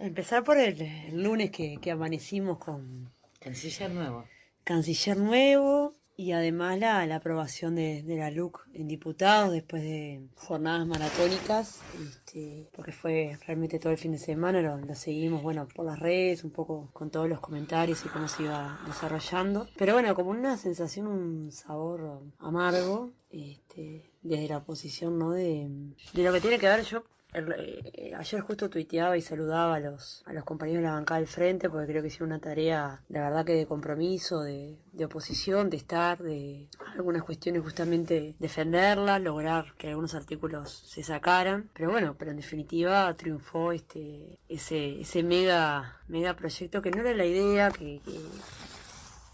[0.00, 3.12] Empezar por el, lunes que, amanecimos con...
[3.38, 4.24] Canciller nuevo.
[4.64, 10.86] Canciller nuevo y además la, la aprobación de, la LUC en diputados después de jornadas
[10.86, 15.84] maratónicas, este, porque fue realmente todo el fin de semana, lo, lo, seguimos, bueno, por
[15.84, 19.68] las redes, un poco con todos los comentarios y cómo se iba desarrollando.
[19.76, 25.32] Pero bueno, como una sensación, un sabor amargo, este, desde la oposición, ¿no?
[25.32, 25.68] De,
[26.14, 30.22] de lo que tiene que ver, yo eh, ayer justo tuiteaba y saludaba a los,
[30.26, 33.20] a los compañeros de la bancada del frente porque creo que hicieron una tarea, de
[33.20, 39.74] verdad que de compromiso, de, de oposición, de estar, de algunas cuestiones justamente defenderlas, lograr
[39.78, 41.70] que algunos artículos se sacaran.
[41.74, 47.14] Pero bueno, pero en definitiva triunfó este ese, ese mega, mega proyecto que no era
[47.14, 48.00] la idea, que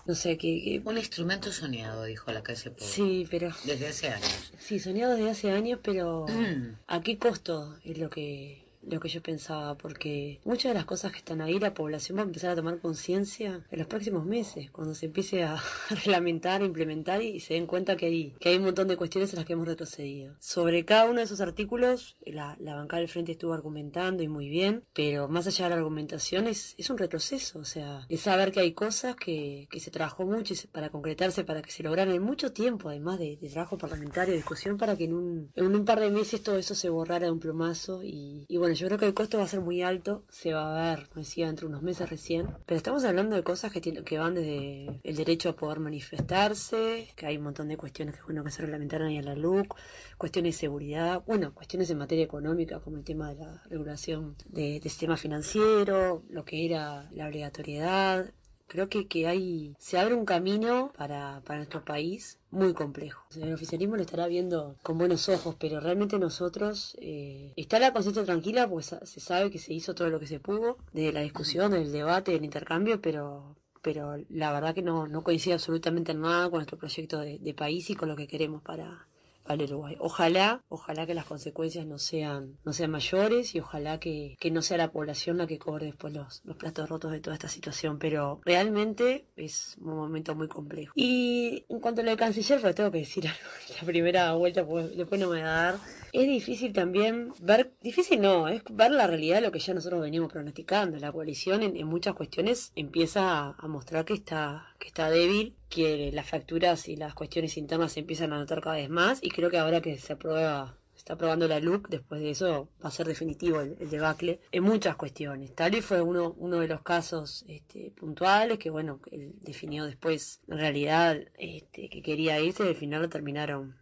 [0.07, 2.85] no sé, qué Un instrumento soñado, dijo la calle Pobre.
[2.85, 3.53] Sí, pero...
[3.65, 4.53] Desde hace años.
[4.59, 6.27] Sí, soñado desde hace años, pero...
[6.29, 6.77] Mm.
[6.87, 11.12] ¿A qué costo es lo que lo que yo pensaba, porque muchas de las cosas
[11.12, 14.70] que están ahí, la población va a empezar a tomar conciencia en los próximos meses,
[14.70, 18.64] cuando se empiece a reglamentar, implementar y se den cuenta que hay, que hay un
[18.64, 20.34] montón de cuestiones en las que hemos retrocedido.
[20.41, 24.48] Sobre cada uno de esos artículos, la, la bancada del frente estuvo argumentando y muy
[24.48, 28.53] bien, pero más allá de la argumentación es, es un retroceso, o sea, es saber
[28.53, 32.23] que hay cosas que, que se trabajó mucho para concretarse, para que se lograran en
[32.23, 36.11] mucho tiempo, además de, trabajo parlamentario, discusión, para que en un, en un par de
[36.11, 39.15] meses todo eso se borrara de un plumazo y, y bueno, yo creo que el
[39.15, 42.09] costo va a ser muy alto, se va a ver, me decía, entre unos meses
[42.09, 47.09] recién, pero estamos hablando de cosas que, que van desde el derecho a poder manifestarse,
[47.17, 49.75] que hay un montón de cuestiones que, bueno, que se reglamentaron ahí en la LUC,
[50.19, 54.83] cuestiones de seguridad, bueno, cuestiones en materia económica, como el tema de la regulación del
[54.83, 58.33] sistema financiero, lo que era la obligatoriedad,
[58.67, 63.27] creo que, que hay, se abre un camino para, para nuestro país muy complejo.
[63.35, 68.25] el oficialismo lo estará viendo con buenos ojos, pero realmente nosotros eh, está la conciencia
[68.25, 71.73] tranquila pues se sabe que se hizo todo lo que se pudo, de la discusión,
[71.73, 76.51] del debate, del intercambio, pero pero la verdad que no, no coincide absolutamente en nada
[76.51, 79.07] con nuestro proyecto de país y con lo que queremos para,
[79.48, 79.96] al Uruguay.
[80.01, 84.62] Ojalá, ojalá que las consecuencias no sean, no sean mayores y ojalá que, que no
[84.62, 87.98] sea la población la que cobre después los, los platos rotos de toda esta situación.
[87.98, 90.92] Pero realmente es un momento muy complejo.
[90.95, 93.40] Y en cuanto a lo de canciller, pues tengo que decir algo.
[93.80, 95.79] La primera vuelta, pues, después no me va a dar.
[96.12, 100.00] Es difícil también ver, difícil no, es ver la realidad de lo que ya nosotros
[100.00, 100.98] venimos pronosticando.
[100.98, 106.28] La coalición en, muchas cuestiones empieza a, mostrar que está, que está débil, que las
[106.28, 109.58] facturas y las cuestiones internas se empiezan a notar cada vez más y creo que
[109.58, 113.61] ahora que se aprueba está aprobando la LUC, después de eso va a ser definitivo
[113.61, 115.55] el, debacle en muchas cuestiones.
[115.55, 120.40] Tal y fue uno, uno de los casos este, puntuales que, bueno, él definió después,
[120.48, 123.77] en realidad, este, que quería irse y al final lo terminaron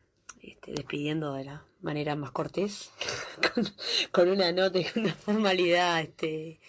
[0.47, 2.91] este, despidiendo de la manera más cortés,
[4.13, 6.61] con, una nota y una formalidad este,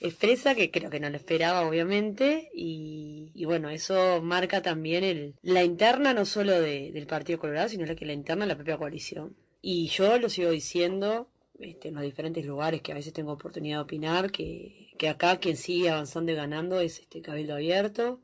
[0.00, 5.64] expresa que creo que no lo esperaba obviamente y, bueno eso marca también el, la
[5.64, 9.36] interna no solo del Partido Colorado sino la que la interna de la propia coalición.
[9.62, 11.28] Y yo lo sigo diciendo
[11.58, 15.56] este, en los diferentes lugares que a veces tengo oportunidad de opinar que, acá quien
[15.56, 18.20] sigue avanzando y ganando es este Cabildo Abierto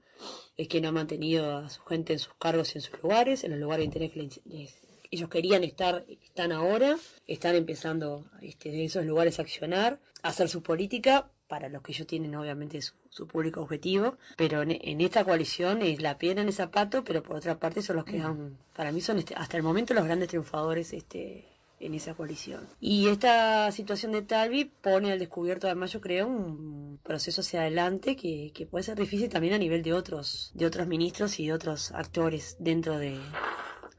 [0.57, 3.51] es quien ha mantenido a su gente en sus cargos y en sus lugares, en
[3.51, 4.86] los lugares de interés que les,
[5.17, 6.97] ellos querían estar, están ahora,
[7.27, 11.93] están empezando este, de esos lugares a accionar, a hacer su política, para los que
[11.93, 16.55] ellos tienen obviamente su, público objetivo, pero en, esta coalición es la piedra en el
[16.55, 19.63] zapato, pero por otra parte son los que han, para mí son este, hasta el
[19.63, 21.49] momento los grandes triunfadores este,
[21.81, 22.69] en esa coalición.
[22.79, 28.17] Y esta situación de Talvi pone al descubierto, además yo creo, un proceso hacia adelante
[28.17, 31.55] que, que puede ser difícil también a nivel de otros, de otros ministros y de
[31.55, 33.19] otros actores dentro de,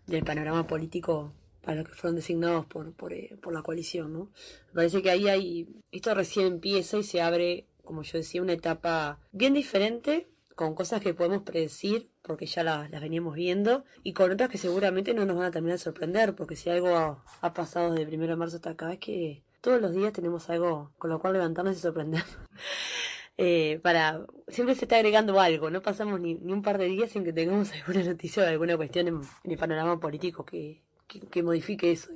[0.07, 4.31] del panorama político para los que fueron designados por, por, eh, por la coalición, ¿no?
[4.69, 8.53] Me parece que ahí hay, esto recién empieza y se abre, como yo decía, una
[8.53, 14.31] etapa bien diferente, con cosas que podemos predecir, porque ya las, veníamos viendo, y con
[14.31, 17.91] otras que seguramente no nos van a terminar de sorprender, porque si algo ha, pasado
[17.93, 21.09] desde el 1 de marzo hasta acá es que todos los días tenemos algo con
[21.09, 22.23] lo cual levantarnos y sorprender.
[23.37, 27.11] Eh, para siempre se está agregando algo, no pasamos ni, ni, un par de días
[27.11, 31.91] sin que tengamos alguna noticia o alguna cuestión en, el panorama político que, que modifique
[31.91, 32.09] eso.